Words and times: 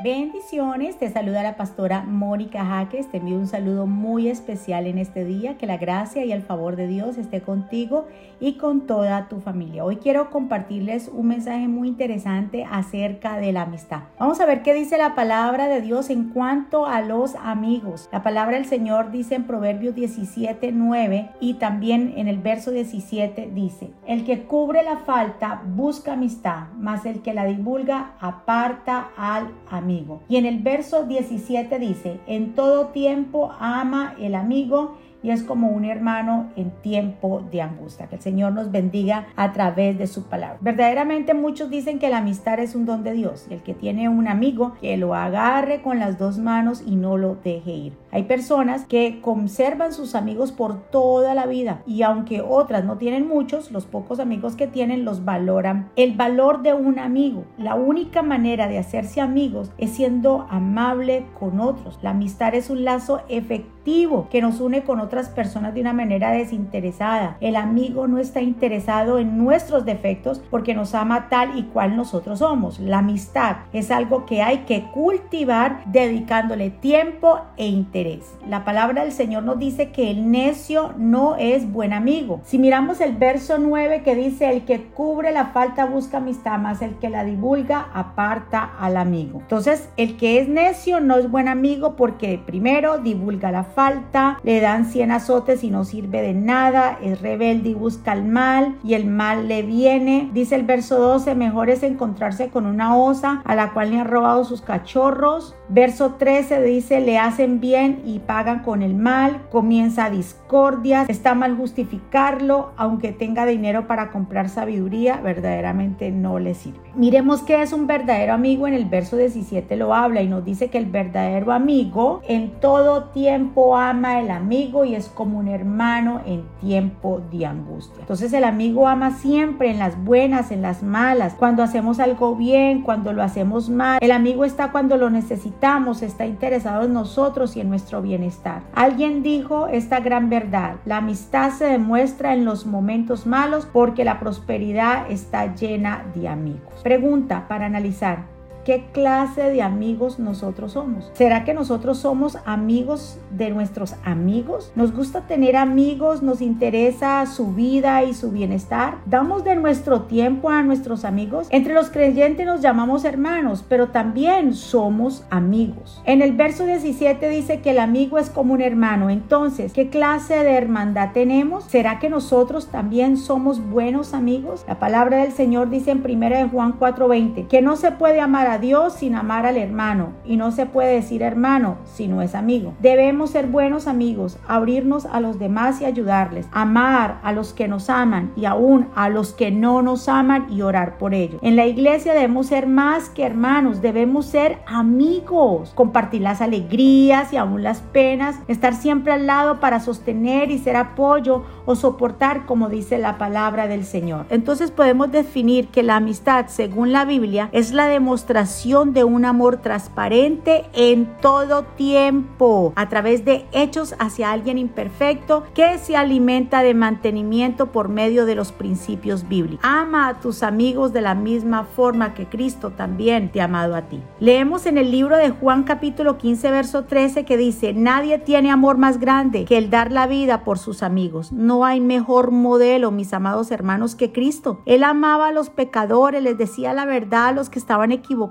Bendiciones, 0.00 0.96
te 0.96 1.10
saluda 1.10 1.42
la 1.42 1.56
pastora 1.56 2.04
Mónica 2.04 2.64
Jaques, 2.64 3.10
te 3.10 3.16
envío 3.16 3.36
un 3.36 3.48
saludo 3.48 3.88
muy 3.88 4.28
especial 4.28 4.86
en 4.86 4.96
este 4.96 5.24
día, 5.24 5.58
que 5.58 5.66
la 5.66 5.76
gracia 5.76 6.24
y 6.24 6.30
el 6.30 6.42
favor 6.42 6.76
de 6.76 6.86
Dios 6.86 7.18
esté 7.18 7.42
contigo 7.42 8.06
y 8.38 8.58
con 8.58 8.86
toda 8.86 9.28
tu 9.28 9.40
familia. 9.40 9.84
Hoy 9.84 9.96
quiero 9.96 10.30
compartirles 10.30 11.10
un 11.12 11.26
mensaje 11.26 11.66
muy 11.66 11.88
interesante 11.88 12.64
acerca 12.70 13.38
de 13.38 13.50
la 13.50 13.62
amistad. 13.62 14.02
Vamos 14.20 14.38
a 14.38 14.46
ver 14.46 14.62
qué 14.62 14.72
dice 14.72 14.98
la 14.98 15.16
palabra 15.16 15.66
de 15.66 15.80
Dios 15.80 16.10
en 16.10 16.28
cuanto 16.28 16.86
a 16.86 17.00
los 17.00 17.34
amigos. 17.34 18.08
La 18.12 18.22
palabra 18.22 18.56
del 18.56 18.66
Señor 18.66 19.10
dice 19.10 19.34
en 19.34 19.48
Proverbios 19.48 19.96
17, 19.96 20.70
9 20.70 21.30
y 21.40 21.54
también 21.54 22.14
en 22.16 22.28
el 22.28 22.38
verso 22.38 22.70
17 22.70 23.50
dice, 23.52 23.90
el 24.06 24.24
que 24.24 24.44
cubre 24.44 24.84
la 24.84 24.98
falta 24.98 25.60
busca 25.66 26.12
amistad, 26.12 26.68
mas 26.78 27.04
el 27.04 27.20
que 27.20 27.34
la 27.34 27.46
divulga 27.46 28.12
aparta 28.20 29.08
al 29.16 29.48
amigo. 29.68 29.87
Y 30.28 30.36
en 30.36 30.46
el 30.46 30.58
verso 30.58 31.04
17 31.04 31.78
dice, 31.78 32.20
en 32.26 32.54
todo 32.54 32.88
tiempo 32.88 33.52
ama 33.58 34.14
el 34.20 34.34
amigo 34.34 34.96
y 35.22 35.30
es 35.30 35.42
como 35.42 35.68
un 35.68 35.84
hermano 35.84 36.50
en 36.56 36.70
tiempo 36.70 37.42
de 37.50 37.62
angustia. 37.62 38.06
Que 38.08 38.16
el 38.16 38.22
Señor 38.22 38.52
nos 38.52 38.70
bendiga 38.70 39.26
a 39.36 39.52
través 39.52 39.98
de 39.98 40.06
su 40.06 40.24
palabra. 40.24 40.58
Verdaderamente 40.60 41.34
muchos 41.34 41.70
dicen 41.70 41.98
que 41.98 42.08
la 42.08 42.18
amistad 42.18 42.58
es 42.60 42.74
un 42.74 42.86
don 42.86 43.02
de 43.02 43.12
Dios 43.12 43.46
el 43.50 43.62
que 43.62 43.74
tiene 43.74 44.08
un 44.08 44.28
amigo 44.28 44.74
que 44.80 44.96
lo 44.96 45.14
agarre 45.14 45.82
con 45.82 45.98
las 45.98 46.18
dos 46.18 46.38
manos 46.38 46.82
y 46.86 46.96
no 46.96 47.16
lo 47.16 47.36
deje 47.36 47.72
ir. 47.72 47.92
Hay 48.10 48.24
personas 48.24 48.84
que 48.86 49.20
conservan 49.20 49.92
sus 49.92 50.14
amigos 50.14 50.52
por 50.52 50.82
toda 50.90 51.34
la 51.34 51.46
vida 51.46 51.82
y 51.86 52.02
aunque 52.02 52.40
otras 52.40 52.84
no 52.84 52.96
tienen 52.96 53.28
muchos, 53.28 53.70
los 53.70 53.86
pocos 53.86 54.20
amigos 54.20 54.56
que 54.56 54.66
tienen 54.66 55.04
los 55.04 55.24
valoran. 55.24 55.90
El 55.96 56.14
valor 56.14 56.62
de 56.62 56.74
un 56.74 56.98
amigo, 56.98 57.44
la 57.58 57.74
única 57.74 58.22
manera 58.22 58.68
de 58.68 58.78
hacerse 58.78 59.20
amigos 59.20 59.70
es 59.78 59.90
siendo 59.90 60.46
amable 60.50 61.26
con 61.38 61.60
otros. 61.60 61.98
La 62.02 62.10
amistad 62.10 62.54
es 62.54 62.70
un 62.70 62.84
lazo 62.84 63.20
efectivo 63.28 64.28
que 64.30 64.40
nos 64.40 64.60
une 64.60 64.84
con 64.84 65.00
otras 65.08 65.30
personas 65.30 65.74
de 65.74 65.80
una 65.80 65.94
manera 65.94 66.30
desinteresada. 66.30 67.38
El 67.40 67.56
amigo 67.56 68.06
no 68.06 68.18
está 68.18 68.42
interesado 68.42 69.18
en 69.18 69.38
nuestros 69.38 69.86
defectos 69.86 70.42
porque 70.50 70.74
nos 70.74 70.94
ama 70.94 71.28
tal 71.30 71.58
y 71.58 71.62
cual 71.64 71.96
nosotros 71.96 72.40
somos. 72.40 72.78
La 72.78 72.98
amistad 72.98 73.56
es 73.72 73.90
algo 73.90 74.26
que 74.26 74.42
hay 74.42 74.58
que 74.58 74.84
cultivar 74.92 75.82
dedicándole 75.86 76.70
tiempo 76.70 77.40
e 77.56 77.66
interés. 77.66 78.34
La 78.46 78.64
palabra 78.64 79.02
del 79.02 79.12
Señor 79.12 79.44
nos 79.44 79.58
dice 79.58 79.90
que 79.90 80.10
el 80.10 80.30
necio 80.30 80.92
no 80.98 81.36
es 81.36 81.72
buen 81.72 81.94
amigo. 81.94 82.40
Si 82.44 82.58
miramos 82.58 83.00
el 83.00 83.16
verso 83.16 83.58
9 83.58 84.02
que 84.02 84.14
dice 84.14 84.50
el 84.50 84.66
que 84.66 84.82
cubre 84.82 85.32
la 85.32 85.46
falta 85.46 85.86
busca 85.86 86.18
amistad, 86.18 86.58
más 86.58 86.82
el 86.82 86.96
que 86.96 87.08
la 87.08 87.24
divulga 87.24 87.88
aparta 87.94 88.72
al 88.78 88.98
amigo. 88.98 89.40
Entonces, 89.40 89.88
el 89.96 90.18
que 90.18 90.40
es 90.40 90.48
necio 90.48 91.00
no 91.00 91.16
es 91.16 91.30
buen 91.30 91.48
amigo 91.48 91.96
porque 91.96 92.38
primero 92.44 92.98
divulga 92.98 93.50
la 93.50 93.64
falta, 93.64 94.38
le 94.42 94.60
dan 94.60 94.90
en 95.00 95.12
azotes 95.12 95.64
y 95.64 95.70
no 95.70 95.84
sirve 95.84 96.22
de 96.22 96.34
nada, 96.34 96.98
es 97.02 97.20
rebelde 97.20 97.70
y 97.70 97.74
busca 97.74 98.12
el 98.12 98.24
mal 98.24 98.76
y 98.84 98.94
el 98.94 99.06
mal 99.06 99.48
le 99.48 99.62
viene. 99.62 100.30
Dice 100.32 100.54
el 100.54 100.64
verso 100.64 100.98
12, 100.98 101.34
mejor 101.34 101.70
es 101.70 101.82
encontrarse 101.82 102.48
con 102.48 102.66
una 102.66 102.96
osa 102.96 103.42
a 103.44 103.54
la 103.54 103.72
cual 103.72 103.90
le 103.90 104.00
han 104.00 104.06
robado 104.06 104.44
sus 104.44 104.60
cachorros. 104.60 105.54
Verso 105.68 106.14
13 106.14 106.62
dice, 106.62 107.00
le 107.00 107.18
hacen 107.18 107.60
bien 107.60 108.00
y 108.04 108.20
pagan 108.20 108.60
con 108.60 108.82
el 108.82 108.94
mal, 108.94 109.42
comienza 109.50 110.08
discordia, 110.10 111.04
está 111.08 111.34
mal 111.34 111.56
justificarlo, 111.56 112.72
aunque 112.76 113.12
tenga 113.12 113.44
dinero 113.44 113.86
para 113.86 114.10
comprar 114.10 114.48
sabiduría, 114.48 115.20
verdaderamente 115.20 116.10
no 116.10 116.38
le 116.38 116.54
sirve. 116.54 116.80
Miremos 116.94 117.42
qué 117.42 117.62
es 117.62 117.72
un 117.72 117.86
verdadero 117.86 118.32
amigo, 118.32 118.66
en 118.66 118.74
el 118.74 118.86
verso 118.86 119.16
17 119.16 119.76
lo 119.76 119.94
habla 119.94 120.22
y 120.22 120.28
nos 120.28 120.44
dice 120.44 120.68
que 120.68 120.78
el 120.78 120.86
verdadero 120.86 121.52
amigo 121.52 122.22
en 122.26 122.52
todo 122.60 123.04
tiempo 123.04 123.76
ama 123.76 124.20
el 124.20 124.30
amigo 124.30 124.84
es 124.94 125.08
como 125.08 125.38
un 125.38 125.48
hermano 125.48 126.20
en 126.26 126.44
tiempo 126.60 127.20
de 127.30 127.46
angustia. 127.46 128.00
Entonces 128.00 128.32
el 128.32 128.44
amigo 128.44 128.88
ama 128.88 129.12
siempre 129.12 129.70
en 129.70 129.78
las 129.78 130.02
buenas, 130.02 130.50
en 130.50 130.62
las 130.62 130.82
malas, 130.82 131.34
cuando 131.34 131.62
hacemos 131.62 132.00
algo 132.00 132.36
bien, 132.36 132.82
cuando 132.82 133.12
lo 133.12 133.22
hacemos 133.22 133.68
mal. 133.70 133.98
El 134.00 134.12
amigo 134.12 134.44
está 134.44 134.72
cuando 134.72 134.96
lo 134.96 135.10
necesitamos, 135.10 136.02
está 136.02 136.26
interesado 136.26 136.84
en 136.84 136.92
nosotros 136.92 137.56
y 137.56 137.60
en 137.60 137.68
nuestro 137.68 138.02
bienestar. 138.02 138.62
Alguien 138.74 139.22
dijo 139.22 139.68
esta 139.68 140.00
gran 140.00 140.30
verdad, 140.30 140.76
la 140.84 140.98
amistad 140.98 141.50
se 141.50 141.66
demuestra 141.66 142.34
en 142.34 142.44
los 142.44 142.66
momentos 142.66 143.26
malos 143.26 143.66
porque 143.72 144.04
la 144.04 144.20
prosperidad 144.20 145.10
está 145.10 145.54
llena 145.54 146.04
de 146.14 146.28
amigos. 146.28 146.80
Pregunta 146.82 147.46
para 147.48 147.66
analizar 147.66 148.37
qué 148.64 148.86
clase 148.92 149.42
de 149.50 149.62
amigos 149.62 150.18
nosotros 150.18 150.72
somos. 150.72 151.10
¿Será 151.14 151.44
que 151.44 151.54
nosotros 151.54 151.98
somos 151.98 152.38
amigos 152.44 153.18
de 153.30 153.50
nuestros 153.50 153.94
amigos? 154.04 154.72
¿Nos 154.74 154.94
gusta 154.94 155.26
tener 155.26 155.56
amigos? 155.56 156.22
¿Nos 156.22 156.40
interesa 156.40 157.24
su 157.26 157.52
vida 157.54 158.02
y 158.04 158.14
su 158.14 158.30
bienestar? 158.30 158.98
¿Damos 159.06 159.44
de 159.44 159.56
nuestro 159.56 160.02
tiempo 160.02 160.50
a 160.50 160.62
nuestros 160.62 161.04
amigos? 161.04 161.48
Entre 161.50 161.74
los 161.74 161.90
creyentes 161.90 162.46
nos 162.46 162.60
llamamos 162.60 163.04
hermanos, 163.04 163.64
pero 163.68 163.88
también 163.88 164.54
somos 164.54 165.24
amigos. 165.30 166.02
En 166.04 166.22
el 166.22 166.32
verso 166.32 166.66
17 166.66 167.28
dice 167.28 167.60
que 167.60 167.70
el 167.70 167.78
amigo 167.78 168.18
es 168.18 168.30
como 168.30 168.54
un 168.54 168.60
hermano. 168.60 169.10
Entonces, 169.10 169.72
¿qué 169.72 169.88
clase 169.88 170.34
de 170.34 170.52
hermandad 170.52 171.10
tenemos? 171.12 171.64
¿Será 171.64 171.98
que 171.98 172.10
nosotros 172.10 172.68
también 172.68 173.16
somos 173.16 173.66
buenos 173.70 174.14
amigos? 174.14 174.64
La 174.68 174.78
palabra 174.78 175.18
del 175.18 175.32
Señor 175.32 175.70
dice 175.70 175.90
en 175.90 176.04
1 176.04 176.36
de 176.36 176.48
Juan 176.48 176.78
4:20 176.78 177.46
que 177.48 177.62
no 177.62 177.76
se 177.76 177.92
puede 177.92 178.20
amar 178.20 178.46
a 178.46 178.57
Dios 178.58 178.94
sin 178.94 179.14
amar 179.14 179.46
al 179.46 179.56
hermano 179.56 180.12
y 180.24 180.36
no 180.36 180.50
se 180.50 180.66
puede 180.66 180.94
decir 180.94 181.22
hermano 181.22 181.78
si 181.84 182.08
no 182.08 182.22
es 182.22 182.34
amigo. 182.34 182.74
Debemos 182.80 183.30
ser 183.30 183.46
buenos 183.46 183.86
amigos, 183.86 184.38
abrirnos 184.46 185.06
a 185.06 185.20
los 185.20 185.38
demás 185.38 185.80
y 185.80 185.84
ayudarles, 185.84 186.46
amar 186.52 187.18
a 187.22 187.32
los 187.32 187.52
que 187.52 187.68
nos 187.68 187.90
aman 187.90 188.32
y 188.36 188.44
aún 188.44 188.88
a 188.94 189.08
los 189.08 189.32
que 189.32 189.50
no 189.50 189.82
nos 189.82 190.08
aman 190.08 190.46
y 190.50 190.62
orar 190.62 190.98
por 190.98 191.14
ellos. 191.14 191.40
En 191.42 191.56
la 191.56 191.66
iglesia 191.66 192.14
debemos 192.14 192.46
ser 192.46 192.66
más 192.66 193.08
que 193.08 193.24
hermanos, 193.24 193.82
debemos 193.82 194.26
ser 194.26 194.58
amigos, 194.66 195.72
compartir 195.74 196.22
las 196.22 196.40
alegrías 196.40 197.32
y 197.32 197.36
aún 197.36 197.62
las 197.62 197.80
penas, 197.80 198.36
estar 198.48 198.74
siempre 198.74 199.12
al 199.12 199.26
lado 199.26 199.60
para 199.60 199.80
sostener 199.80 200.50
y 200.50 200.58
ser 200.58 200.76
apoyo 200.76 201.44
o 201.66 201.74
soportar 201.74 202.46
como 202.46 202.68
dice 202.68 202.98
la 202.98 203.18
palabra 203.18 203.68
del 203.68 203.84
Señor. 203.84 204.26
Entonces 204.30 204.70
podemos 204.70 205.10
definir 205.10 205.68
que 205.68 205.82
la 205.82 205.96
amistad 205.96 206.46
según 206.48 206.92
la 206.92 207.04
Biblia 207.04 207.48
es 207.52 207.72
la 207.72 207.86
demostración 207.86 208.37
de 208.38 209.02
un 209.02 209.24
amor 209.24 209.56
transparente 209.56 210.66
en 210.72 211.06
todo 211.20 211.64
tiempo, 211.64 212.72
a 212.76 212.88
través 212.88 213.24
de 213.24 213.46
hechos 213.50 213.96
hacia 213.98 214.30
alguien 214.30 214.58
imperfecto 214.58 215.42
que 215.54 215.76
se 215.78 215.96
alimenta 215.96 216.62
de 216.62 216.72
mantenimiento 216.72 217.72
por 217.72 217.88
medio 217.88 218.26
de 218.26 218.36
los 218.36 218.52
principios 218.52 219.28
bíblicos. 219.28 219.64
Ama 219.64 220.06
a 220.06 220.20
tus 220.20 220.44
amigos 220.44 220.92
de 220.92 221.00
la 221.00 221.16
misma 221.16 221.64
forma 221.64 222.14
que 222.14 222.26
Cristo 222.26 222.70
también 222.70 223.32
te 223.32 223.40
ha 223.40 223.46
amado 223.46 223.74
a 223.74 223.82
ti. 223.82 224.00
Leemos 224.20 224.66
en 224.66 224.78
el 224.78 224.92
libro 224.92 225.16
de 225.16 225.30
Juan 225.30 225.64
capítulo 225.64 226.16
15 226.16 226.50
verso 226.52 226.84
13 226.84 227.24
que 227.24 227.36
dice, 227.36 227.72
nadie 227.72 228.18
tiene 228.18 228.52
amor 228.52 228.78
más 228.78 229.00
grande 229.00 229.46
que 229.46 229.58
el 229.58 229.68
dar 229.68 229.90
la 229.90 230.06
vida 230.06 230.44
por 230.44 230.58
sus 230.58 230.84
amigos. 230.84 231.32
No 231.32 231.64
hay 231.64 231.80
mejor 231.80 232.30
modelo, 232.30 232.92
mis 232.92 233.12
amados 233.12 233.50
hermanos, 233.50 233.96
que 233.96 234.12
Cristo. 234.12 234.60
Él 234.64 234.84
amaba 234.84 235.28
a 235.28 235.32
los 235.32 235.50
pecadores, 235.50 236.22
les 236.22 236.38
decía 236.38 236.72
la 236.72 236.84
verdad 236.84 237.28
a 237.28 237.32
los 237.32 237.50
que 237.50 237.58
estaban 237.58 237.90
equivocados 237.90 238.27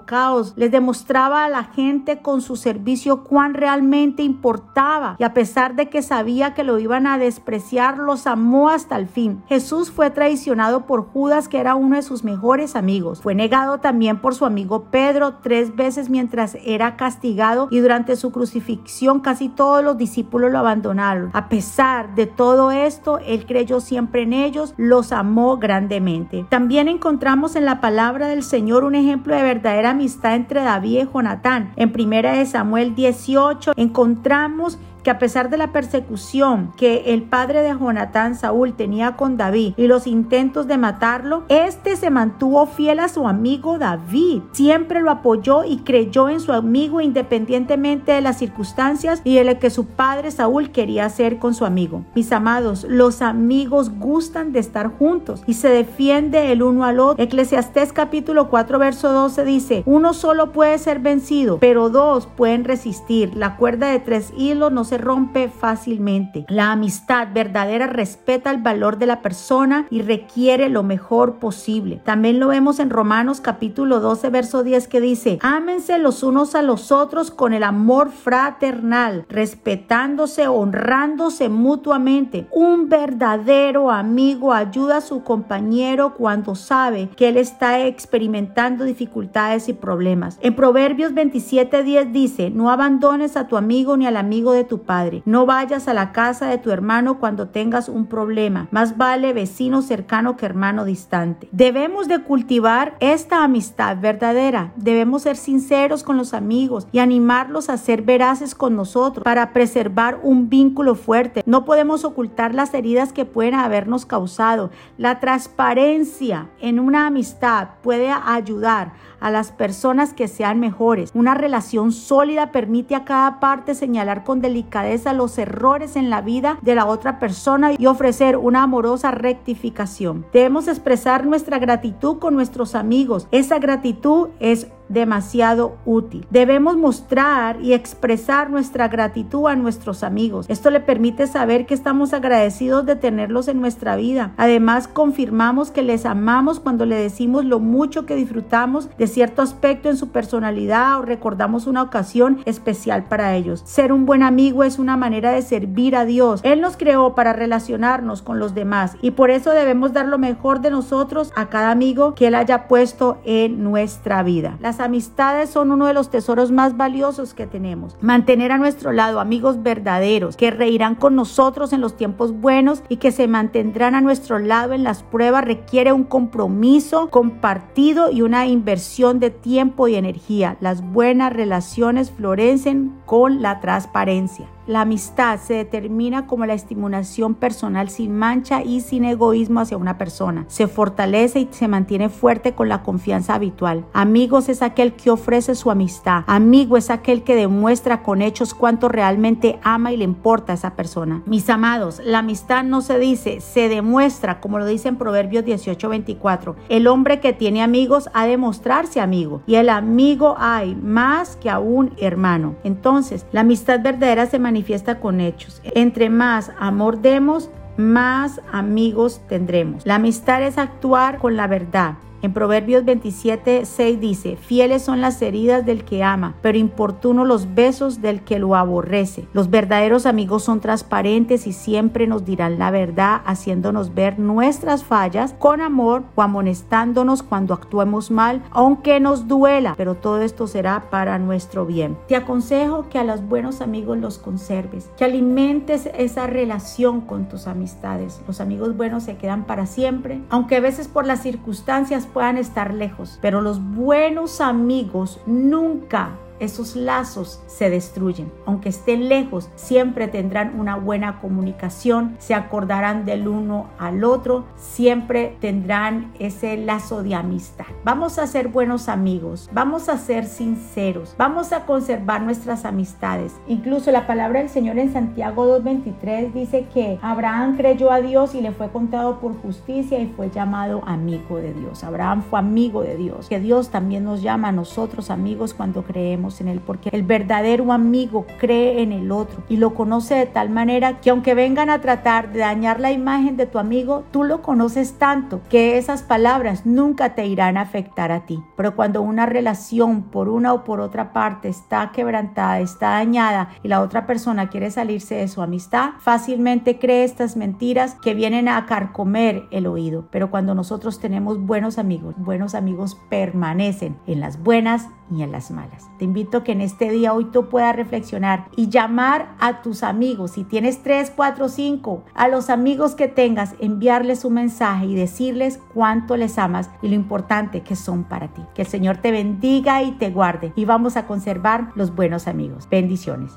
les 0.56 0.72
demostraba 0.72 1.46
a 1.46 1.50
la 1.50 1.64
gente 1.64 2.22
con 2.22 2.42
su 2.42 2.56
servicio 2.56 3.24
cuán 3.24 3.54
realmente 3.54 4.24
importaba 4.24 5.16
y 5.20 5.24
a 5.24 5.34
pesar 5.34 5.76
de 5.76 5.90
que 5.90 6.02
sabía 6.02 6.54
que 6.54 6.64
lo 6.64 6.80
iban 6.80 7.08
a 7.08 7.18
despreciar, 7.18 7.98
los 7.98 8.28
amó 8.28 8.70
hasta 8.70 8.96
el 8.98 9.08
fin. 9.08 9.44
Jesús 9.48 9.92
fue 9.92 10.10
traicionado 10.10 10.86
por 10.86 11.06
Judas, 11.06 11.48
que 11.48 11.60
era 11.60 11.76
uno 11.76 11.96
de 11.96 12.02
sus 12.02 12.24
mejores 12.24 12.76
amigos. 12.76 13.22
Fue 13.22 13.36
negado 13.36 13.80
también 13.80 14.20
por 14.22 14.36
su 14.36 14.46
amigo 14.46 14.86
Pedro 14.92 15.36
tres 15.42 15.76
veces 15.76 16.10
mientras 16.10 16.58
era 16.66 16.96
castigado 16.96 17.68
y 17.72 17.80
durante 17.80 18.16
su 18.16 18.32
crucifixión 18.32 19.20
casi 19.20 19.50
todos 19.50 19.84
los 19.84 19.98
discípulos 19.98 20.52
lo 20.52 20.60
abandonaron. 20.60 21.30
A 21.34 21.50
pesar 21.50 22.16
de 22.16 22.26
todo 22.26 22.72
esto, 22.72 23.20
él 23.20 23.46
creyó 23.46 23.80
siempre 23.80 24.24
en 24.24 24.34
ellos, 24.34 24.74
los 24.78 25.12
amó 25.12 25.58
grandemente. 25.58 26.46
También 26.50 26.88
encontramos 26.88 27.56
en 27.56 27.66
la 27.66 27.82
palabra 27.82 28.28
del 28.28 28.44
Señor 28.44 28.84
un 28.84 28.96
ejemplo 28.96 29.36
de 29.36 29.44
verdadera 29.44 29.87
amistad 29.92 30.36
entre 30.36 30.62
David 30.62 31.04
y 31.04 31.08
Jonatán. 31.14 31.72
En 31.76 31.92
primera 31.92 32.34
de 32.34 32.46
Samuel 32.46 32.96
18 32.96 33.74
encontramos 33.76 34.80
que 35.08 35.12
a 35.12 35.20
pesar 35.20 35.50
de 35.50 35.56
la 35.56 35.72
persecución 35.72 36.74
que 36.76 37.14
el 37.14 37.24
padre 37.24 37.62
de 37.62 37.70
Jonatán, 37.70 38.36
Saúl, 38.36 38.74
tenía 38.74 39.16
con 39.16 39.38
David 39.38 39.74
y 39.78 39.88
los 39.88 40.06
intentos 40.06 40.68
de 40.68 40.78
matarlo, 40.78 41.46
este 41.48 41.96
se 41.96 42.10
mantuvo 42.10 42.66
fiel 42.66 43.00
a 43.00 43.08
su 43.08 43.26
amigo 43.26 43.80
David. 43.80 44.42
Siempre 44.52 45.00
lo 45.00 45.10
apoyó 45.10 45.64
y 45.64 45.78
creyó 45.78 46.28
en 46.28 46.42
su 46.42 46.52
amigo 46.52 47.00
independientemente 47.00 48.12
de 48.12 48.20
las 48.20 48.38
circunstancias 48.38 49.22
y 49.24 49.36
de 49.36 49.46
lo 49.46 49.58
que 49.60 49.70
su 49.70 49.86
padre 49.86 50.30
Saúl 50.30 50.72
quería 50.72 51.06
hacer 51.06 51.40
con 51.40 51.54
su 51.54 51.64
amigo. 51.64 52.04
Mis 52.14 52.34
amados, 52.34 52.86
los 52.90 53.22
amigos 53.22 53.90
gustan 53.98 54.52
de 54.52 54.60
estar 54.60 54.90
juntos 54.90 55.42
y 55.48 55.54
se 55.54 55.70
defiende 55.70 56.52
el 56.52 56.62
uno 56.62 56.84
al 56.84 57.00
otro. 57.00 57.24
Eclesiastés 57.24 57.94
capítulo 57.94 58.50
4 58.50 58.78
verso 58.78 59.14
12 59.14 59.46
dice, 59.46 59.84
uno 59.86 60.14
solo 60.14 60.52
puede 60.52 60.78
ser 60.80 61.00
vencido, 61.00 61.60
pero 61.60 61.90
dos 61.90 62.28
pueden 62.28 62.66
resistir. 62.66 63.34
La 63.38 63.56
cuerda 63.56 63.88
de 63.88 64.00
tres 64.00 64.34
hilos 64.36 64.74
no 64.74 64.84
se 64.84 64.97
rompe 64.98 65.50
fácilmente. 65.50 66.46
La 66.50 66.72
amistad 66.72 67.30
verdadera 67.34 67.88
respeta 67.88 68.52
el 68.52 68.62
valor 68.62 68.98
de 68.98 69.06
la 69.06 69.22
persona 69.22 69.88
y 69.90 70.02
requiere 70.02 70.70
lo 70.70 70.84
mejor 70.84 71.36
posible. 71.36 72.02
También 72.04 72.40
lo 72.40 72.50
vemos 72.50 72.80
en 72.80 72.90
Romanos 72.90 73.42
capítulo 73.42 74.00
12 74.00 74.30
verso 74.30 74.64
10 74.64 74.88
que 74.88 75.02
dice, 75.02 75.40
ámense 75.42 75.98
los 75.98 76.24
unos 76.24 76.56
a 76.56 76.62
los 76.62 76.92
otros 76.92 77.32
con 77.32 77.54
el 77.54 77.64
amor 77.64 78.12
fraternal, 78.12 79.26
respetándose, 79.30 80.48
honrándose 80.48 81.50
mutuamente. 81.50 82.48
Un 82.52 82.90
verdadero 82.90 83.92
amigo 83.92 84.54
ayuda 84.54 84.98
a 84.98 85.02
su 85.02 85.24
compañero 85.24 86.14
cuando 86.16 86.56
sabe 86.56 87.10
que 87.16 87.30
él 87.30 87.38
está 87.38 87.86
experimentando 87.86 88.84
dificultades 88.84 89.70
y 89.70 89.74
problemas. 89.74 90.38
En 90.42 90.56
Proverbios 90.56 91.14
27:10 91.14 92.12
dice, 92.12 92.50
no 92.50 92.70
abandones 92.70 93.38
a 93.38 93.48
tu 93.48 93.58
amigo 93.58 93.98
ni 93.98 94.06
al 94.06 94.18
amigo 94.18 94.54
de 94.54 94.64
tu 94.64 94.77
padre. 94.80 95.22
No 95.26 95.46
vayas 95.46 95.88
a 95.88 95.94
la 95.94 96.12
casa 96.12 96.48
de 96.48 96.58
tu 96.58 96.72
hermano 96.72 97.20
cuando 97.20 97.50
tengas 97.50 97.90
un 97.90 98.06
problema. 98.06 98.68
Más 98.72 98.98
vale 98.98 99.34
vecino 99.34 99.82
cercano 99.82 100.38
que 100.38 100.46
hermano 100.46 100.86
distante. 100.86 101.50
Debemos 101.52 102.08
de 102.08 102.24
cultivar 102.24 102.96
esta 103.00 103.44
amistad 103.44 103.98
verdadera. 104.00 104.74
Debemos 104.76 105.24
ser 105.24 105.38
sinceros 105.38 106.04
con 106.04 106.18
los 106.18 106.34
amigos 106.34 106.88
y 106.92 107.00
animarlos 107.00 107.70
a 107.70 107.78
ser 107.78 108.02
veraces 108.02 108.56
con 108.56 108.76
nosotros 108.76 109.24
para 109.24 109.54
preservar 109.54 110.20
un 110.24 110.50
vínculo 110.50 110.96
fuerte. 110.96 111.44
No 111.46 111.66
podemos 111.66 112.04
ocultar 112.04 112.54
las 112.54 112.74
heridas 112.74 113.14
que 113.14 113.26
pueden 113.26 113.56
habernos 113.56 114.06
causado. 114.06 114.72
La 114.98 115.20
transparencia 115.20 116.50
en 116.60 116.80
una 116.80 117.08
amistad 117.08 117.70
puede 117.82 118.12
ayudar 118.12 118.94
a 119.20 119.32
las 119.32 119.52
personas 119.52 120.14
que 120.14 120.28
sean 120.28 120.60
mejores. 120.60 121.12
Una 121.14 121.34
relación 121.34 121.92
sólida 121.92 122.52
permite 122.52 122.96
a 122.96 123.06
cada 123.06 123.40
parte 123.40 123.74
señalar 123.74 124.24
con 124.24 124.42
delicadeza 124.42 124.67
los 125.14 125.38
errores 125.38 125.96
en 125.96 126.10
la 126.10 126.22
vida 126.22 126.58
de 126.62 126.76
la 126.76 126.86
otra 126.86 127.20
persona 127.20 127.72
y 127.78 127.86
ofrecer 127.86 128.38
una 128.38 128.64
amorosa 128.64 129.12
rectificación. 129.12 130.26
Debemos 130.34 130.68
expresar 130.68 131.26
nuestra 131.26 131.60
gratitud 131.60 132.20
con 132.20 132.36
nuestros 132.36 132.76
amigos. 132.76 133.28
Esa 133.32 133.60
gratitud 133.60 134.30
es 134.40 134.68
demasiado 134.90 135.78
útil. 135.86 136.26
Debemos 136.30 136.78
mostrar 136.78 137.62
y 137.62 137.74
expresar 137.74 138.50
nuestra 138.50 138.88
gratitud 138.88 139.48
a 139.48 139.56
nuestros 139.56 140.04
amigos. 140.04 140.46
Esto 140.50 140.70
le 140.70 140.80
permite 140.80 141.28
saber 141.28 141.66
que 141.66 141.74
estamos 141.74 142.14
agradecidos 142.14 142.86
de 142.86 142.96
tenerlos 142.96 143.48
en 143.48 143.62
nuestra 143.62 143.96
vida. 143.96 144.34
Además, 144.38 144.88
confirmamos 144.88 145.72
que 145.72 145.84
les 145.84 146.06
amamos 146.06 146.60
cuando 146.60 146.86
le 146.86 146.96
decimos 146.96 147.46
lo 147.46 147.60
mucho 147.60 148.06
que 148.06 148.16
disfrutamos 148.16 148.90
de 148.98 149.08
cierto 149.08 149.42
aspecto 149.42 149.90
en 149.90 149.98
su 149.98 150.10
personalidad 150.10 151.00
o 151.00 151.02
recordamos 151.04 151.68
una 151.68 151.82
ocasión 151.82 152.40
especial 152.46 153.06
para 153.06 153.36
ellos. 153.36 153.62
Ser 153.66 153.92
un 153.92 154.06
buen 154.06 154.24
amigo 154.24 154.64
es 154.64 154.80
una 154.80 154.98
manera 154.98 155.32
de 155.32 155.42
servir 155.42 155.96
a 155.96 156.06
Dios. 156.06 156.42
Él 156.44 156.62
nos 156.62 156.78
creó 156.78 157.16
para 157.16 157.34
relacionarnos 157.34 158.22
con 158.22 158.40
los 158.40 158.54
demás 158.54 158.96
y 159.02 159.12
por 159.12 159.30
eso 159.30 159.52
debemos 159.52 159.94
dar 159.94 160.08
lo 160.08 160.18
mejor 160.18 160.62
de 160.62 160.72
nosotros 160.72 161.32
a 161.36 161.50
cada 161.50 161.72
amigo 161.72 162.16
que 162.16 162.28
Él 162.28 162.36
haya 162.36 162.68
puesto 162.68 163.20
en 163.24 163.64
nuestra 163.64 164.24
vida. 164.24 164.58
Las 164.60 164.77
amistades 164.80 165.50
son 165.50 165.72
uno 165.72 165.86
de 165.86 165.94
los 165.94 166.10
tesoros 166.10 166.52
más 166.52 166.78
valiosos 166.78 167.34
que 167.34 167.48
tenemos. 167.48 167.96
Mantener 168.02 168.52
a 168.52 168.58
nuestro 168.58 168.92
lado 168.92 169.20
amigos 169.20 169.64
verdaderos 169.64 170.38
que 170.38 170.52
reirán 170.52 170.96
con 170.96 171.16
nosotros 171.16 171.74
en 171.74 171.82
los 171.82 171.96
tiempos 171.96 172.34
buenos 172.34 172.84
y 172.90 172.98
que 172.98 173.12
se 173.12 173.28
mantendrán 173.28 173.96
a 173.96 174.02
nuestro 174.02 174.40
lado 174.40 174.74
en 174.74 174.84
las 174.84 175.04
pruebas 175.04 175.46
requiere 175.46 175.94
un 175.94 176.04
compromiso 176.04 177.10
compartido 177.10 178.12
y 178.12 178.22
una 178.22 178.48
inversión 178.48 179.20
de 179.20 179.30
tiempo 179.30 179.88
y 179.88 179.96
energía. 179.96 180.58
Las 180.60 180.82
buenas 180.82 181.34
relaciones 181.34 182.12
florecen 182.12 182.94
con 183.06 183.42
la 183.42 183.60
transparencia. 183.60 184.48
La 184.68 184.82
amistad 184.82 185.40
se 185.40 185.54
determina 185.54 186.28
como 186.28 186.46
la 186.46 186.54
estimulación 186.54 187.36
personal 187.36 187.90
sin 187.90 188.14
mancha 188.14 188.62
y 188.64 188.82
sin 188.82 189.06
egoísmo 189.06 189.62
hacia 189.62 189.78
una 189.78 189.98
persona. 189.98 190.44
Se 190.50 190.68
fortalece 190.68 191.40
y 191.40 191.48
se 191.52 191.70
mantiene 191.70 192.10
fuerte 192.10 192.54
con 192.54 192.68
la 192.68 192.84
confianza 192.84 193.36
habitual. 193.36 193.86
Amigos 193.94 194.50
es 194.50 194.62
aquel 194.62 194.92
que 194.92 195.10
ofrece 195.10 195.56
su 195.56 195.72
amistad. 195.72 196.26
Amigo 196.28 196.76
es 196.76 196.90
aquel 196.90 197.24
que 197.24 197.34
demuestra 197.34 198.04
con 198.04 198.22
hechos 198.22 198.54
cuánto 198.54 198.90
realmente 198.90 199.58
ama 199.64 199.94
y 199.94 199.98
le 199.98 200.04
importa 200.04 200.52
a 200.52 200.56
esa 200.56 200.76
persona. 200.76 201.24
Mis 201.26 201.50
amados, 201.50 202.02
la 202.04 202.20
amistad 202.20 202.66
no 202.66 202.82
se 202.82 203.00
dice, 203.00 203.40
se 203.40 203.70
demuestra, 203.70 204.42
como 204.42 204.60
lo 204.60 204.66
dice 204.66 204.90
en 204.90 204.98
Proverbios 204.98 205.46
18:24. 205.46 206.58
El 206.68 206.88
hombre 206.88 207.22
que 207.22 207.32
tiene 207.32 207.64
amigos 207.64 208.10
ha 208.14 208.26
de 208.26 208.36
mostrarse 208.36 209.00
amigo 209.00 209.44
y 209.48 209.56
el 209.56 209.70
amigo 209.70 210.36
hay 210.38 210.76
más 210.76 211.38
que 211.38 211.50
a 211.50 211.60
un 211.60 211.94
hermano. 212.00 212.56
Entonces, 212.66 213.26
la 213.32 213.42
amistad 213.42 213.80
verdadera 213.82 214.26
se 214.26 214.40
manifiesta 214.40 214.57
manifiesta 214.58 215.00
con 215.00 215.22
hechos. 215.22 215.62
Entre 215.64 216.10
más 216.10 216.52
amor 216.60 217.02
demos, 217.02 217.52
más 217.78 218.42
amigos 218.52 219.22
tendremos. 219.30 219.86
La 219.86 219.96
amistad 219.96 220.42
es 220.42 220.58
actuar 220.58 221.20
con 221.20 221.36
la 221.38 221.46
verdad. 221.46 221.94
En 222.28 222.34
Proverbios 222.34 222.84
27, 222.84 223.64
6 223.64 224.02
dice, 224.02 224.36
fieles 224.36 224.82
son 224.82 225.00
las 225.00 225.22
heridas 225.22 225.66
del 225.66 225.86
que 225.86 226.04
ama, 226.04 226.36
pero 226.42 226.58
importuno 226.58 227.24
los 227.24 227.56
besos 227.56 228.02
del 228.02 228.20
que 228.20 228.38
lo 228.38 228.54
aborrece. 228.54 229.30
Los 229.32 229.50
verdaderos 229.50 230.06
amigos 230.06 230.44
son 230.44 230.60
transparentes 230.60 231.48
y 231.48 231.54
siempre 231.54 232.06
nos 232.06 232.26
dirán 232.26 232.60
la 232.60 232.70
verdad, 232.70 233.22
haciéndonos 233.26 233.94
ver 233.94 234.20
nuestras 234.20 234.84
fallas 234.84 235.36
con 235.40 235.62
amor 235.62 236.04
o 236.16 236.22
amonestándonos 236.22 237.24
cuando 237.24 237.54
actuemos 237.54 238.12
mal, 238.12 238.44
aunque 238.52 239.00
nos 239.00 239.30
duela, 239.30 239.76
pero 239.78 239.96
todo 239.96 240.22
esto 240.22 240.48
será 240.48 240.90
para 240.90 241.20
nuestro 241.20 241.66
bien. 241.66 241.98
Te 242.10 242.18
aconsejo 242.18 242.90
que 242.90 243.00
a 243.00 243.06
los 243.06 243.26
buenos 243.26 243.62
amigos 243.62 244.00
los 244.00 244.18
conserves, 244.18 244.92
que 244.98 245.06
alimentes 245.06 245.90
esa 245.98 246.28
relación 246.28 247.00
con 247.00 247.30
tus 247.30 247.48
amistades. 247.48 248.20
Los 248.28 248.42
amigos 248.42 248.76
buenos 248.76 249.04
se 249.04 249.16
quedan 249.16 249.46
para 249.46 249.66
siempre, 249.66 250.20
aunque 250.30 250.58
a 250.58 250.60
veces 250.60 250.90
por 250.90 251.06
las 251.06 251.22
circunstancias 251.24 252.06
puedan 252.18 252.40
estar 252.40 252.74
lejos, 252.74 253.20
pero 253.22 253.42
los 253.42 253.64
buenos 253.76 254.42
amigos 254.42 255.22
nunca 255.28 256.18
esos 256.40 256.76
lazos 256.76 257.42
se 257.48 257.70
destruyen. 257.70 258.32
Aunque 258.46 258.70
estén 258.70 259.10
lejos, 259.10 259.50
siempre 259.56 260.08
tendrán 260.08 260.60
una 260.60 260.76
buena 260.76 261.20
comunicación, 261.20 262.16
se 262.20 262.34
acordarán 262.34 263.06
del 263.06 263.28
uno 263.28 263.68
al 263.80 264.04
otro, 264.04 264.46
siempre 264.56 265.38
tendrán 265.40 266.12
ese 266.20 266.58
lazo 266.58 267.04
de 267.04 267.16
amistad. 267.16 267.66
Vamos 267.84 268.20
a 268.20 268.28
ser 268.28 268.50
buenos 268.50 268.90
amigos, 268.90 269.50
vamos 269.52 269.90
a 269.90 269.98
ser 269.98 270.26
sinceros, 270.26 271.16
vamos 271.18 271.52
a 271.54 271.66
conservar 271.66 272.22
nuestras 272.22 272.66
amistades. 272.66 273.36
Incluso 273.48 273.92
la 273.92 274.08
palabra 274.08 274.40
del 274.40 274.50
Señor 274.50 274.78
en 274.78 274.94
Santiago 274.94 275.60
2.23 275.60 276.34
dice 276.34 276.68
que 276.74 277.00
Abraham 277.02 277.58
creyó 277.58 277.92
a 277.92 278.02
Dios 278.02 278.36
y 278.36 278.42
le 278.42 278.52
fue 278.52 278.70
contado 278.70 279.20
por 279.20 279.36
justicia 279.42 280.00
y 280.00 280.08
fue 280.08 280.30
llamado 280.30 280.82
amigo 280.86 281.38
de 281.38 281.54
Dios. 281.54 281.84
Abraham 281.84 282.24
fue 282.30 282.40
amigo 282.40 282.82
de 282.84 282.98
Dios, 282.98 283.28
que 283.30 283.40
Dios 283.40 283.70
también 283.70 284.04
nos 284.04 284.22
llama 284.22 284.50
a 284.50 284.52
nosotros 284.52 285.10
amigos 285.10 285.54
cuando 285.54 285.84
creemos 285.84 286.27
en 286.42 286.48
Él, 286.48 286.62
porque 286.66 286.90
el 286.92 287.04
verdadero 287.04 287.72
amigo 287.72 288.26
cree 288.40 288.82
en 288.82 288.92
el 288.92 289.12
otro 289.12 289.44
y 289.50 289.58
lo 289.58 289.74
conoce 289.74 290.16
de 290.16 290.26
tal 290.26 290.50
manera 290.50 291.00
que 291.00 291.10
aunque 291.10 291.34
vengan 291.34 291.70
a 291.70 291.82
tratar 291.82 292.32
de 292.32 292.40
dañar 292.40 292.80
la 292.80 292.92
imagen 292.92 293.38
de 293.38 293.46
tu 293.46 293.60
amigo, 293.60 294.04
tú 294.12 294.24
lo 294.24 294.42
conoces 294.42 294.98
tanto 294.98 295.42
que 295.50 295.78
esas 295.78 296.04
palabras 296.04 296.66
nunca 296.66 297.16
te 297.16 297.26
irán 297.26 297.58
a 297.58 297.62
afectar 297.62 298.12
a 298.12 298.26
ti. 298.26 298.44
Pero 298.56 298.76
cuando 298.76 299.02
una 299.02 299.26
relación 299.26 300.04
por 300.04 300.30
una 300.30 300.54
o 300.54 300.64
por 300.64 300.80
otra 300.80 301.14
parte 301.14 301.50
está 301.50 301.92
quebrantada, 301.92 302.60
está 302.60 302.90
dañada 302.90 303.50
y 303.64 303.68
la 303.68 303.82
otra 303.82 304.06
persona 304.06 304.50
quiere 304.50 304.72
salirse 304.72 305.16
de 305.16 305.28
su 305.28 305.42
amistad, 305.42 305.92
fácilmente 306.00 306.80
cree 306.80 307.04
estas 307.04 307.38
mentiras 307.38 307.96
que 308.02 308.14
vienen 308.14 308.48
a 308.48 308.66
carcomer 308.66 309.46
el 309.52 309.68
oído. 309.68 310.08
Pero 310.12 310.30
cuando 310.30 310.56
nosotros 310.56 311.00
tenemos 311.00 311.40
buenos 311.40 311.78
amigos, 311.78 312.16
buenos 312.18 312.56
amigos 312.56 312.98
permanecen 313.10 313.98
en 314.08 314.20
las 314.20 314.42
buenas 314.42 314.88
y 315.12 315.24
en 315.24 315.32
las 315.32 315.52
malas. 315.52 315.90
Te 315.98 316.06
invito 316.06 316.44
que 316.44 316.52
en 316.52 316.62
este 316.62 316.90
día 316.90 317.14
hoy 317.14 317.26
tú 317.26 317.50
puedas 317.50 317.76
reflexionar 317.76 318.46
y 318.56 318.70
llamar 318.70 319.36
a 319.40 319.62
tus 319.62 319.84
amigos. 319.84 320.32
Si 320.32 320.44
tienes 320.44 320.84
tres, 320.84 321.12
cuatro, 321.16 321.50
cinco, 321.50 322.04
a 322.14 322.28
los 322.28 322.50
amigos 322.50 322.96
que 322.96 323.08
tengas, 323.08 323.56
enviarles 323.60 324.26
un 324.26 324.34
mensaje 324.34 324.86
y 324.88 324.96
decirles 324.96 325.60
cuánto 325.74 326.18
les 326.18 326.38
amas 326.38 326.70
y 326.82 326.90
lo 326.90 326.96
importante 326.96 327.62
que 327.62 327.76
son 327.76 328.04
para 328.04 328.30
ti. 328.30 328.42
Que 328.54 328.64
el 328.64 328.68
Señor 328.68 328.98
te 328.98 329.12
bendiga 329.12 329.84
y 329.84 329.92
te 329.94 330.10
guarde 330.10 330.54
y 330.56 330.66
vamos 330.66 330.98
a 330.98 331.06
conservar 331.08 331.72
los 331.76 331.96
buenos 331.96 332.28
amigos. 332.28 332.68
Bendiciones. 332.70 333.32